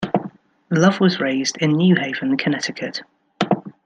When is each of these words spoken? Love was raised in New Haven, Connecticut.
Love 0.71 0.99
was 0.99 1.19
raised 1.19 1.57
in 1.57 1.73
New 1.73 1.93
Haven, 1.95 2.35
Connecticut. 2.35 3.03